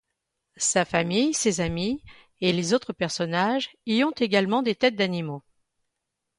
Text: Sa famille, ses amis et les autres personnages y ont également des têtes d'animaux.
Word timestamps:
Sa 0.57 0.83
famille, 0.83 1.35
ses 1.35 1.61
amis 1.61 2.01
et 2.39 2.53
les 2.53 2.73
autres 2.73 2.91
personnages 2.91 3.69
y 3.85 4.03
ont 4.03 4.09
également 4.17 4.63
des 4.63 4.73
têtes 4.73 4.95
d'animaux. 4.95 5.43